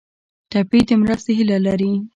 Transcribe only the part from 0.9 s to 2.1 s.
مرستې هیله لري.